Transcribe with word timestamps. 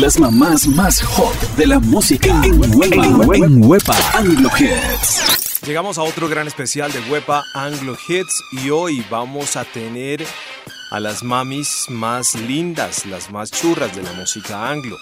Las 0.00 0.20
mamás 0.20 0.68
más 0.68 1.02
hot 1.02 1.34
de 1.56 1.66
la 1.66 1.80
música 1.80 2.28
en, 2.44 2.62
en, 2.62 3.64
Wepa 3.64 3.96
Anglo 4.14 4.48
Hits. 4.56 5.60
Llegamos 5.66 5.98
a 5.98 6.02
otro 6.02 6.28
gran 6.28 6.46
especial 6.46 6.92
de 6.92 7.00
Wepa 7.10 7.42
Anglo 7.52 7.96
Hits 8.06 8.44
y 8.52 8.70
hoy 8.70 9.04
vamos 9.10 9.56
a 9.56 9.64
tener 9.64 10.24
a 10.90 11.00
las 11.00 11.22
mamis 11.22 11.86
más 11.88 12.34
lindas, 12.34 13.06
las 13.06 13.30
más 13.30 13.50
churras 13.50 13.94
de 13.94 14.02
la 14.02 14.12
música 14.12 14.70
anglo. 14.70 14.96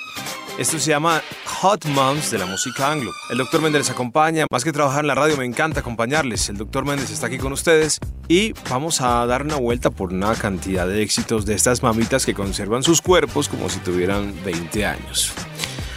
Esto 0.59 0.79
se 0.79 0.91
llama 0.91 1.23
Hot 1.61 1.85
Moms 1.85 2.31
de 2.31 2.39
la 2.39 2.47
música 2.47 2.91
anglo. 2.91 3.13
El 3.31 3.39
doctor 3.39 3.61
Méndez 3.61 3.91
acompaña. 3.91 4.47
Más 4.51 4.65
que 4.65 4.73
trabajar 4.73 5.01
en 5.01 5.09
la 5.09 5.15
radio, 5.15 5.37
me 5.37 5.45
encanta 5.45 5.81
acompañarles. 5.81 6.49
El 6.49 6.57
doctor 6.57 6.87
Méndez 6.87 7.11
está 7.11 7.27
aquí 7.27 7.37
con 7.37 7.53
ustedes 7.53 7.99
y 8.27 8.55
vamos 8.71 9.03
a 9.03 9.27
dar 9.27 9.43
una 9.43 9.57
vuelta 9.57 9.91
por 9.91 10.13
una 10.13 10.35
cantidad 10.35 10.87
de 10.89 11.03
éxitos 11.03 11.45
de 11.45 11.55
estas 11.55 11.83
mamitas 11.83 12.25
que 12.25 12.33
conservan 12.33 12.83
sus 12.83 13.03
cuerpos 13.03 13.49
como 13.49 13.69
si 13.69 13.81
tuvieran 13.81 14.35
20 14.45 14.87
años. 14.87 15.33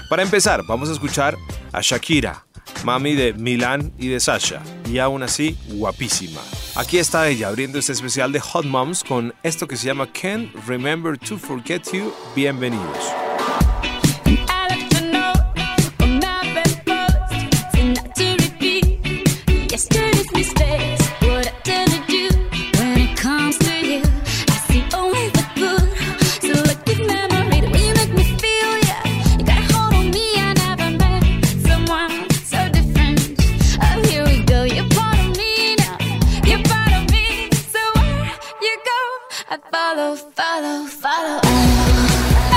Para 0.09 0.23
empezar, 0.23 0.63
vamos 0.67 0.89
a 0.89 0.93
escuchar 0.93 1.37
a 1.71 1.81
Shakira, 1.81 2.45
mami 2.83 3.15
de 3.15 3.33
Milan 3.33 3.91
y 3.97 4.07
de 4.07 4.19
Sasha, 4.19 4.61
y 4.89 4.99
aún 4.99 5.23
así 5.23 5.57
guapísima. 5.67 6.41
Aquí 6.75 6.97
está 6.97 7.27
ella 7.27 7.47
abriendo 7.47 7.79
este 7.79 7.93
especial 7.93 8.31
de 8.31 8.39
Hot 8.39 8.65
Moms 8.65 9.03
con 9.03 9.33
esto 9.43 9.67
que 9.67 9.77
se 9.77 9.87
llama 9.87 10.07
Can't 10.11 10.53
Remember 10.67 11.17
to 11.17 11.37
Forget 11.37 11.91
You. 11.91 12.13
Bienvenidos. 12.35 13.28
I 39.51 39.57
follow, 39.71 40.15
follow, 40.15 40.85
follow. 40.85 42.48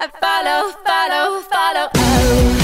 I 0.00 0.08
follow, 0.08 0.72
follow, 0.84 1.40
follow. 1.42 1.90
Oh. 1.94 2.63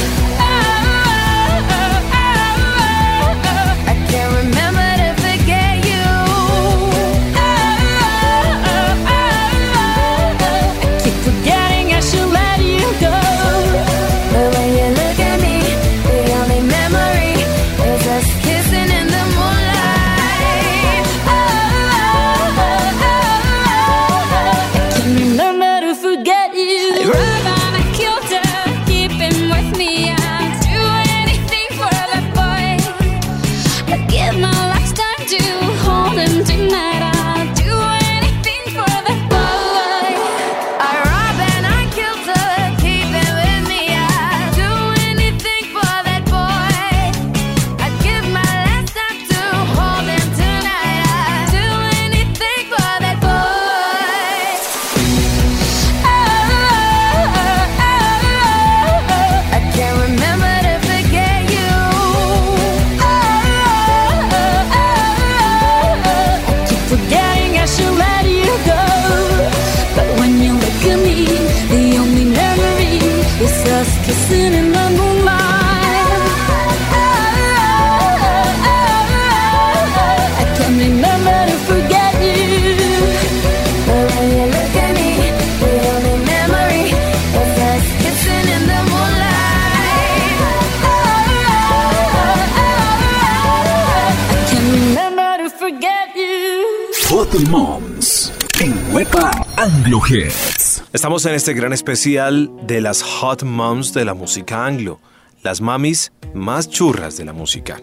Moms 97.48 98.32
en 98.60 98.74
Wepa 98.92 99.30
Anglo 99.56 100.00
Hits. 100.06 100.82
Estamos 100.92 101.24
en 101.26 101.34
este 101.34 101.54
gran 101.54 101.72
especial 101.72 102.50
de 102.66 102.80
las 102.80 103.02
Hot 103.02 103.44
Moms 103.44 103.94
de 103.94 104.04
la 104.04 104.14
música 104.14 104.66
anglo, 104.66 105.00
las 105.42 105.60
mamis 105.60 106.12
más 106.34 106.68
churras 106.68 107.16
de 107.16 107.24
la 107.24 107.32
música. 107.32 107.80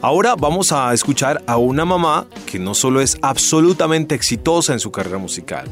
Ahora 0.00 0.34
vamos 0.34 0.72
a 0.72 0.92
escuchar 0.92 1.42
a 1.46 1.56
una 1.56 1.84
mamá 1.84 2.26
que 2.44 2.58
no 2.58 2.74
solo 2.74 3.00
es 3.00 3.16
absolutamente 3.22 4.14
exitosa 4.14 4.72
en 4.72 4.80
su 4.80 4.90
carrera 4.90 5.18
musical, 5.18 5.68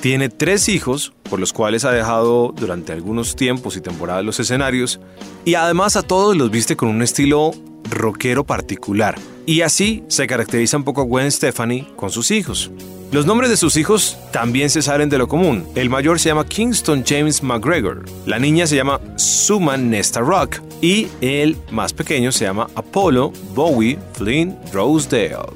tiene 0.00 0.28
tres 0.28 0.68
hijos, 0.68 1.14
por 1.30 1.40
los 1.40 1.54
cuales 1.54 1.86
ha 1.86 1.90
dejado 1.90 2.52
durante 2.54 2.92
algunos 2.92 3.36
tiempos 3.36 3.76
y 3.76 3.80
temporadas 3.80 4.22
los 4.22 4.38
escenarios, 4.38 5.00
y 5.46 5.54
además 5.54 5.96
a 5.96 6.02
todos 6.02 6.36
los 6.36 6.50
viste 6.50 6.76
con 6.76 6.90
un 6.90 7.00
estilo 7.00 7.52
rockero 7.88 8.44
particular. 8.44 9.14
Y 9.46 9.60
así 9.60 10.04
se 10.08 10.26
caracteriza 10.26 10.76
un 10.76 10.84
poco 10.84 11.04
Gwen 11.04 11.30
Stefani 11.30 11.88
con 11.96 12.10
sus 12.10 12.30
hijos. 12.30 12.70
Los 13.12 13.26
nombres 13.26 13.50
de 13.50 13.56
sus 13.56 13.76
hijos 13.76 14.16
también 14.32 14.70
se 14.70 14.82
salen 14.82 15.08
de 15.08 15.18
lo 15.18 15.28
común. 15.28 15.66
El 15.74 15.88
mayor 15.88 16.18
se 16.18 16.30
llama 16.30 16.46
Kingston 16.46 17.04
James 17.06 17.42
McGregor, 17.42 18.04
la 18.26 18.38
niña 18.38 18.66
se 18.66 18.74
llama 18.74 19.00
Suman 19.16 19.88
Nesta 19.88 20.20
Rock 20.20 20.60
y 20.80 21.06
el 21.20 21.56
más 21.70 21.92
pequeño 21.92 22.32
se 22.32 22.44
llama 22.44 22.66
Apollo 22.74 23.32
Bowie 23.54 23.98
Flynn 24.14 24.58
Rosedale. 24.72 25.52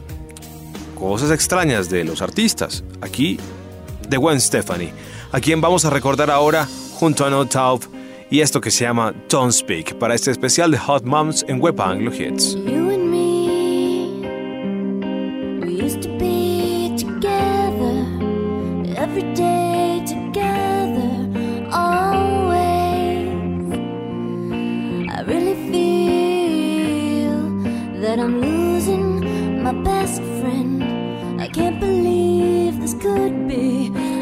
Cosas 0.95 1.31
extrañas 1.31 1.89
de 1.89 2.05
los 2.05 2.23
artistas. 2.23 2.85
Aquí 3.01 3.39
de 4.09 4.17
Gwen 4.17 4.41
Stefani, 4.41 4.91
a 5.33 5.41
quien 5.41 5.61
vamos 5.61 5.85
a 5.85 5.91
recordar 5.91 6.31
ahora 6.31 6.69
junto 6.95 7.25
a 7.25 7.31
No 7.31 7.47
Taub 7.47 7.81
y 8.31 8.41
esto 8.41 8.61
que 8.61 8.71
se 8.71 8.85
llama 8.85 9.15
Don't 9.29 9.53
Speak 9.53 9.95
para 9.95 10.15
este 10.15 10.31
especial 10.31 10.71
de 10.71 10.79
Hot 10.79 11.05
Moms 11.05 11.45
en 11.49 11.61
Web 11.61 11.81
Anglo 11.81 12.13
Hits. 12.15 12.57
if 32.69 32.79
this 32.81 32.95
could 32.95 33.49
be. 33.49 34.18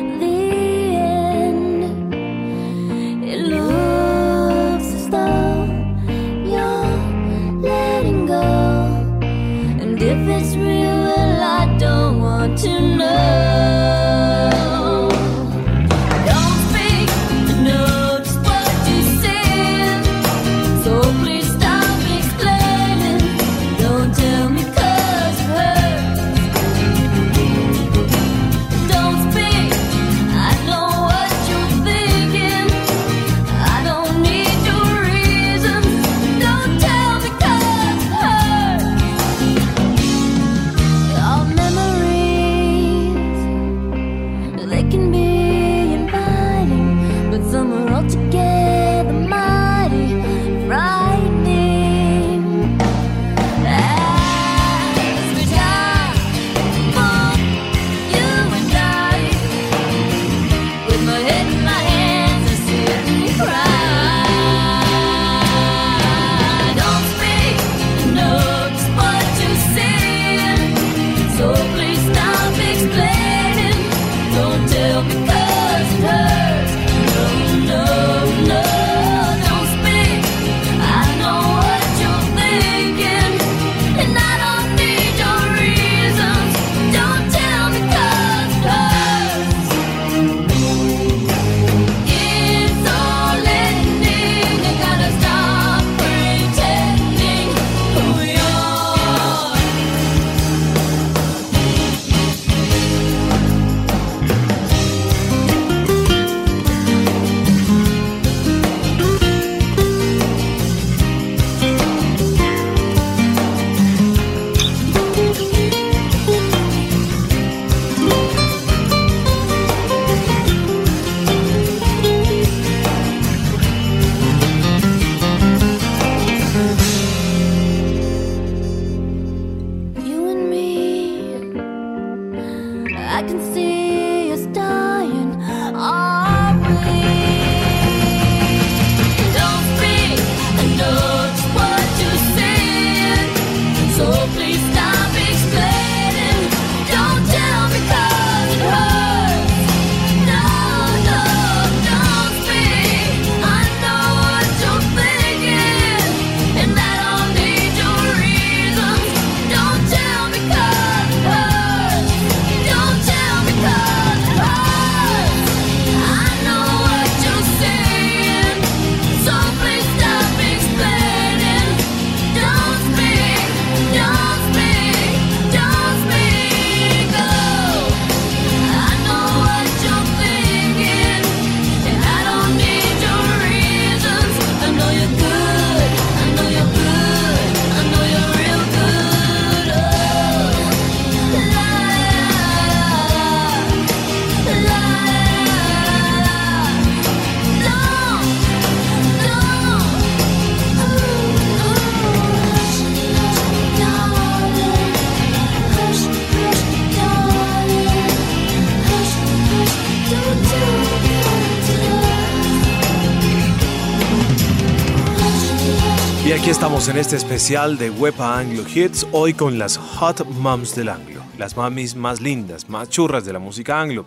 Estamos 216.45 216.87
en 216.87 216.97
este 216.97 217.17
especial 217.17 217.77
de 217.77 217.91
Wepa 217.91 218.39
Anglo 218.39 218.65
Hits, 218.73 219.05
hoy 219.11 219.35
con 219.35 219.59
las 219.59 219.77
Hot 219.77 220.25
Moms 220.27 220.77
del 220.77 220.91
Anglo, 220.91 221.25
las 221.39 221.57
mamis 221.57 221.97
más 221.97 222.21
lindas, 222.21 222.69
más 222.69 222.89
churras 222.89 223.25
de 223.25 223.33
la 223.33 223.41
música 223.41 223.81
anglo. 223.81 224.07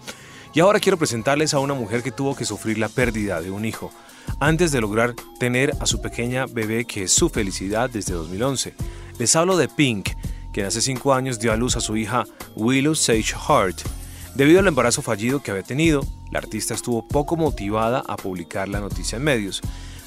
Y 0.54 0.62
ahora 0.62 0.80
quiero 0.80 0.98
presentarles 0.98 1.54
a 1.54 1.60
una 1.60 1.74
mujer 1.74 2.02
que 2.02 2.14
tuvo 2.14 2.38
que 2.38 2.46
sufrir 2.46 2.78
la 2.78 2.88
pérdida 2.88 3.42
de 3.42 3.52
un 3.52 3.66
hijo 3.66 3.92
antes 4.40 4.72
de 4.72 4.80
lograr 4.80 5.16
tener 5.38 5.74
a 5.82 5.86
su 5.86 6.02
pequeña 6.02 6.46
bebé 6.46 6.86
que 6.86 7.04
es 7.04 7.12
su 7.12 7.30
felicidad 7.30 7.90
desde 7.90 8.14
2011. 8.14 8.74
Les 9.18 9.36
hablo 9.36 9.58
de 9.58 9.68
Pink, 9.68 10.10
quien 10.54 10.66
hace 10.66 10.82
5 10.82 11.14
años 11.14 11.40
dio 11.40 11.52
a 11.52 11.58
luz 11.58 11.76
a 11.76 11.82
su 11.82 11.98
hija 11.98 12.24
Willow 12.56 12.96
Sage 12.96 13.36
Hart. 13.48 13.80
Debido 14.36 14.62
al 14.62 14.68
embarazo 14.68 15.02
fallido 15.02 15.44
que 15.44 15.52
había 15.52 15.64
tenido, 15.64 16.06
la 16.32 16.40
artista 16.40 16.74
estuvo 16.74 17.06
poco 17.06 17.36
motivada 17.36 18.02
a 18.08 18.16
publicar 18.16 18.70
la 18.70 18.80
noticia 18.80 19.18
en 19.18 19.24
medios, 19.24 19.62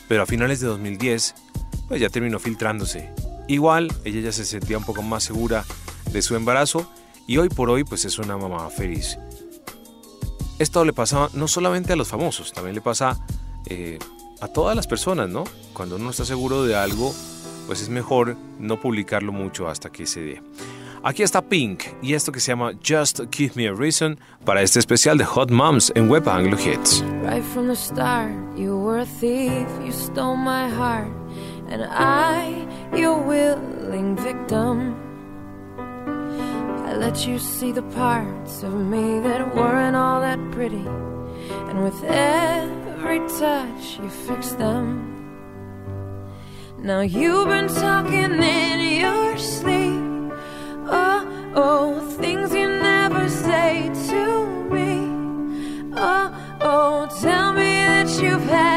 pero 0.09 0.23
a 0.23 0.27
finales 0.27 0.61
de 0.61 0.69
2010 0.69 1.35
pues 1.93 2.01
ya 2.01 2.09
terminó 2.09 2.39
filtrándose. 2.39 3.11
Igual, 3.49 3.93
ella 4.07 4.23
ya 4.23 4.33
se 4.33 4.47
sentía 4.47 4.79
un 4.79 4.85
poco 4.85 5.03
más 5.03 5.25
segura 5.25 5.63
de 6.11 6.23
su 6.23 6.35
embarazo 6.35 6.91
y 7.27 7.37
hoy 7.37 7.51
por 7.51 7.69
hoy 7.69 7.85
pues 7.85 8.07
es 8.07 8.19
una 8.19 8.39
mamá 8.39 8.71
feliz. 8.71 9.19
Esto 10.59 10.87
le 10.87 10.95
pasa 10.95 11.29
no 11.35 11.49
solamente 11.49 11.93
a 11.93 11.97
los 11.97 12.09
famosos, 12.09 12.51
también 12.55 12.75
le 12.75 12.81
pasa 12.81 13.23
eh, 13.67 13.99
a 14.41 14.49
todas 14.49 14.75
las 14.75 14.87
personas, 14.87 15.29
¿no? 15.29 15.45
Cuando 15.75 15.97
uno 15.97 16.09
está 16.09 16.25
seguro 16.25 16.65
de 16.65 16.77
algo, 16.77 17.15
pues 17.67 17.83
es 17.83 17.91
mejor 17.91 18.39
no 18.59 18.81
publicarlo 18.81 19.31
mucho 19.31 19.69
hasta 19.69 19.91
que 19.91 20.07
se 20.07 20.23
dé. 20.23 20.43
Aquí 21.03 21.23
está 21.23 21.43
Pink 21.43 21.83
y 22.01 22.15
esto 22.15 22.33
que 22.33 22.41
se 22.41 22.53
llama 22.53 22.73
Just 22.83 23.21
Give 23.31 23.53
Me 23.55 23.69
a 23.69 23.75
Reason 23.75 24.19
para 24.47 24.63
este 24.63 24.79
especial 24.79 25.19
de 25.19 25.27
Hot 25.27 25.51
Moms 25.51 25.93
en 25.95 26.09
Web 26.09 26.27
Anglo 26.27 26.57
Hits. 26.59 27.05
Right 27.23 27.45
from 27.53 27.69
the 27.69 27.77
start, 27.77 28.33
you 28.57 28.79
were 28.79 29.03
a 29.03 29.05
thief, 29.05 29.67
you 29.85 29.93
stole 29.93 30.39
my 30.39 30.71
heart. 30.71 31.22
and 31.73 31.85
I, 31.85 32.69
your 32.95 33.17
willing 33.17 34.15
victim. 34.15 34.95
I 36.87 36.95
let 36.97 37.27
you 37.27 37.39
see 37.39 37.73
the 37.73 37.87
parts 37.95 38.63
of 38.63 38.75
me 38.75 39.21
that 39.21 39.55
weren't 39.55 39.97
all 39.97 40.21
that 40.21 40.39
pretty, 40.51 40.87
and 41.69 41.83
with 41.83 42.05
every 42.05 43.21
touch, 43.41 43.99
you 43.99 44.11
fixed 44.11 44.59
them. 44.59 44.87
Now 46.79 47.01
you've 47.01 47.49
been 47.49 47.69
talking 47.69 48.33
in 48.43 49.01
your 49.01 49.39
sleep. 49.39 50.03
Oh, 51.01 51.53
oh, 51.55 52.17
things 52.21 52.53
you 52.53 52.69
never 52.69 53.31
say 53.31 53.91
to 54.11 54.25
me. 54.75 54.91
Oh, 55.97 56.59
oh, 56.61 57.09
tell 57.23 57.55
me 57.55 57.71
that 57.87 58.11
you've 58.23 58.45
had. 58.45 58.72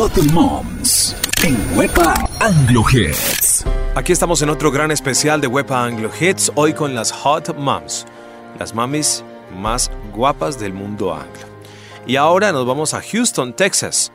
Hot 0.00 0.16
Moms 0.32 1.14
en 1.44 1.58
Wepa 1.76 2.14
Anglo 2.40 2.82
Hits. 2.90 3.66
Aquí 3.94 4.12
estamos 4.12 4.40
en 4.40 4.48
otro 4.48 4.70
gran 4.70 4.90
especial 4.90 5.42
de 5.42 5.46
Wepa 5.46 5.84
Anglo 5.84 6.10
Hits, 6.18 6.50
hoy 6.54 6.72
con 6.72 6.94
las 6.94 7.12
Hot 7.12 7.54
Moms, 7.54 8.06
las 8.58 8.74
mamis 8.74 9.22
más 9.54 9.90
guapas 10.14 10.58
del 10.58 10.72
mundo 10.72 11.14
anglo. 11.14 11.42
Y 12.06 12.16
ahora 12.16 12.50
nos 12.50 12.64
vamos 12.64 12.94
a 12.94 13.02
Houston, 13.02 13.52
Texas, 13.52 14.10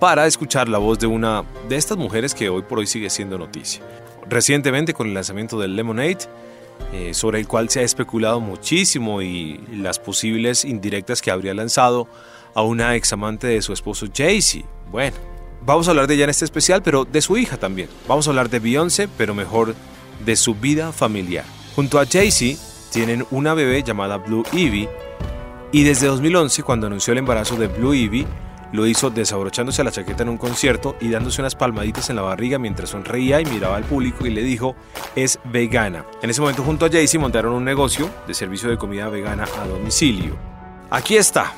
para 0.00 0.26
escuchar 0.26 0.68
la 0.68 0.78
voz 0.78 0.98
de 0.98 1.06
una 1.06 1.44
de 1.68 1.76
estas 1.76 1.96
mujeres 1.96 2.34
que 2.34 2.48
hoy 2.48 2.62
por 2.62 2.80
hoy 2.80 2.88
sigue 2.88 3.08
siendo 3.08 3.38
noticia. 3.38 3.84
Recientemente 4.28 4.94
con 4.94 5.06
el 5.06 5.14
lanzamiento 5.14 5.60
del 5.60 5.76
Lemonade, 5.76 6.26
eh, 6.92 7.14
sobre 7.14 7.38
el 7.38 7.46
cual 7.46 7.68
se 7.68 7.78
ha 7.78 7.84
especulado 7.84 8.40
muchísimo 8.40 9.22
y 9.22 9.64
las 9.76 10.00
posibles 10.00 10.64
indirectas 10.64 11.22
que 11.22 11.30
habría 11.30 11.54
lanzado 11.54 12.08
a 12.52 12.62
una 12.62 12.96
ex 12.96 13.12
amante 13.12 13.46
de 13.46 13.62
su 13.62 13.72
esposo 13.72 14.08
Jay-Z. 14.12 14.73
Bueno, 14.94 15.16
vamos 15.66 15.88
a 15.88 15.90
hablar 15.90 16.06
de 16.06 16.14
ella 16.14 16.22
en 16.22 16.30
este 16.30 16.44
especial, 16.44 16.80
pero 16.80 17.04
de 17.04 17.20
su 17.20 17.36
hija 17.36 17.56
también. 17.56 17.88
Vamos 18.06 18.28
a 18.28 18.30
hablar 18.30 18.48
de 18.48 18.60
Beyoncé, 18.60 19.08
pero 19.08 19.34
mejor 19.34 19.74
de 20.24 20.36
su 20.36 20.54
vida 20.54 20.92
familiar. 20.92 21.44
Junto 21.74 21.98
a 21.98 22.06
Jay-Z 22.06 22.62
tienen 22.92 23.26
una 23.32 23.54
bebé 23.54 23.82
llamada 23.82 24.18
Blue 24.18 24.44
Ivy 24.52 24.88
y 25.72 25.82
desde 25.82 26.06
2011, 26.06 26.62
cuando 26.62 26.86
anunció 26.86 27.10
el 27.10 27.18
embarazo 27.18 27.56
de 27.56 27.66
Blue 27.66 27.92
Ivy, 27.92 28.24
lo 28.70 28.86
hizo 28.86 29.10
desabrochándose 29.10 29.82
la 29.82 29.90
chaqueta 29.90 30.22
en 30.22 30.28
un 30.28 30.38
concierto 30.38 30.94
y 31.00 31.08
dándose 31.08 31.42
unas 31.42 31.56
palmaditas 31.56 32.08
en 32.10 32.14
la 32.14 32.22
barriga 32.22 32.60
mientras 32.60 32.90
sonreía 32.90 33.40
y 33.40 33.46
miraba 33.46 33.74
al 33.74 33.82
público 33.82 34.24
y 34.26 34.30
le 34.30 34.44
dijo, 34.44 34.76
es 35.16 35.40
vegana. 35.42 36.06
En 36.22 36.30
ese 36.30 36.40
momento 36.40 36.62
junto 36.62 36.86
a 36.86 36.88
Jay-Z 36.88 37.18
montaron 37.18 37.52
un 37.52 37.64
negocio 37.64 38.08
de 38.28 38.34
servicio 38.34 38.70
de 38.70 38.78
comida 38.78 39.08
vegana 39.08 39.48
a 39.60 39.66
domicilio. 39.66 40.36
Aquí 40.88 41.16
está, 41.16 41.52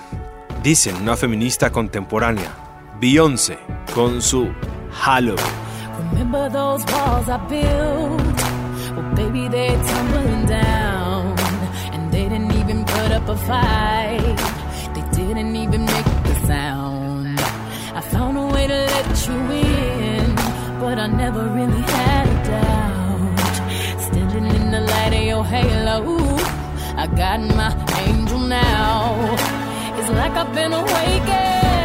dicen 0.63 0.97
una 0.97 1.19
feminista 1.19 1.71
contemporánea, 1.71 2.66
Beyoncé, 3.01 3.59
con 3.95 4.23
su 4.23 4.51
Halo. 4.91 5.37
Remember 5.99 6.49
those 6.49 6.83
walls 6.87 7.29
I 7.29 7.37
built? 7.47 8.39
Well, 8.97 9.15
baby, 9.15 9.49
they're 9.49 9.77
tumbling 9.85 10.47
down. 10.47 11.37
And 11.93 12.11
they 12.11 12.27
didn't 12.29 12.53
even 12.53 12.85
put 12.87 13.13
up 13.13 13.29
a 13.29 13.37
fight. 13.37 14.39
They 14.95 15.05
didn't 15.13 15.57
even 15.57 15.85
make 15.85 16.07
sound. 16.47 17.39
I 17.39 18.01
found 18.01 18.39
a 18.39 18.47
way 18.55 18.67
to 18.67 18.79
let 18.95 19.29
you 19.29 19.39
in, 19.53 20.35
but 20.81 20.99
I 20.99 21.07
never 21.07 21.43
really 21.49 21.83
had 21.83 22.27
a 22.29 22.39
doubt. 22.51 24.01
Standing 24.01 24.47
in 24.47 24.71
the 24.71 24.81
light 24.81 25.13
of 25.13 25.23
your 25.23 25.45
halo, 25.45 25.99
I 26.97 27.07
got 27.09 27.41
my 27.41 27.73
angel 28.07 28.39
now. 28.39 29.37
It's 29.99 30.11
like 30.11 30.33
I've 30.33 30.55
been 30.55 30.73
awakened. 30.73 31.76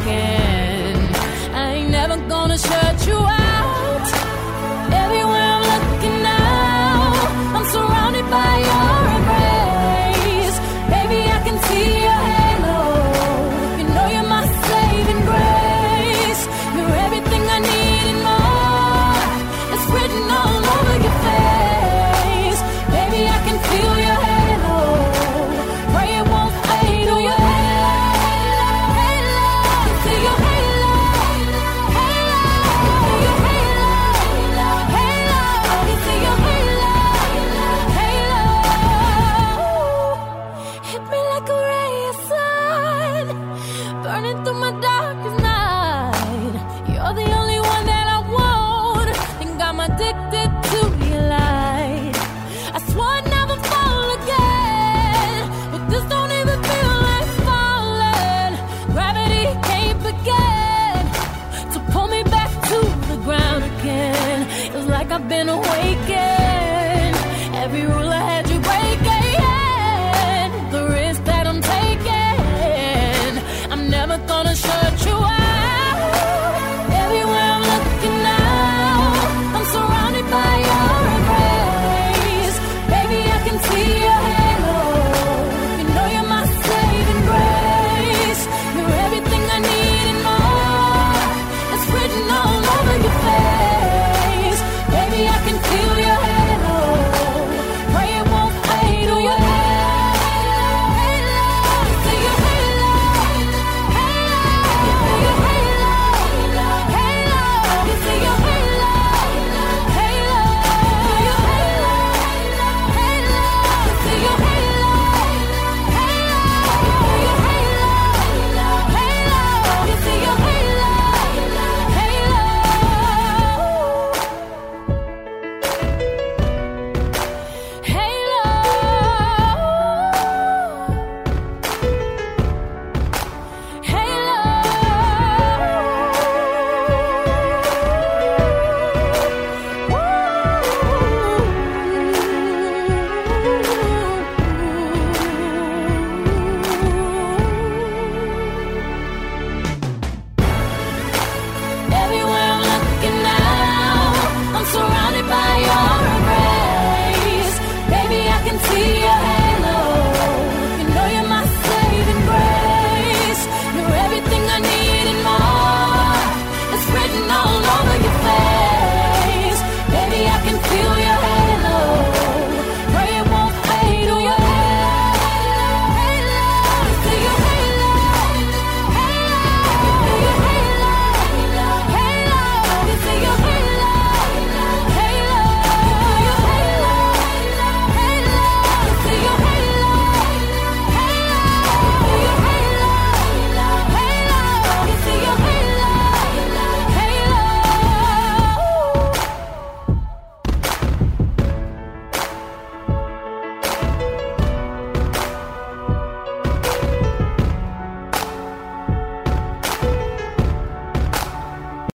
I 0.00 1.74
ain't 1.74 1.90
never 1.90 2.16
gonna 2.28 2.56
shut 2.56 2.91